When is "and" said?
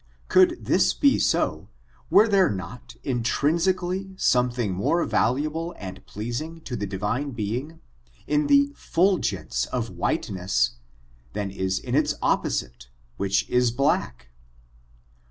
5.77-6.03